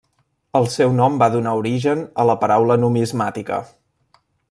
[0.59, 3.65] El seu nom va donar origen a la paraula numismàtica.